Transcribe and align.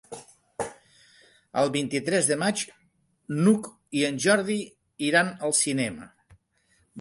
El 1.63 1.69
vint-i-tres 1.75 2.29
de 2.31 2.37
maig 2.43 2.63
n'Hug 3.41 3.69
i 4.01 4.03
en 4.09 4.19
Jordi 4.27 4.59
iran 5.11 5.31
al 5.47 5.55
cinema. 5.61 6.11